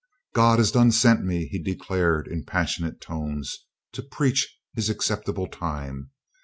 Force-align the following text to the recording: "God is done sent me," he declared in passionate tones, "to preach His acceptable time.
"God 0.33 0.59
is 0.59 0.71
done 0.71 0.91
sent 0.91 1.23
me," 1.23 1.45
he 1.45 1.61
declared 1.61 2.25
in 2.27 2.43
passionate 2.43 2.99
tones, 3.01 3.67
"to 3.93 4.01
preach 4.01 4.57
His 4.73 4.89
acceptable 4.89 5.45
time. 5.45 6.09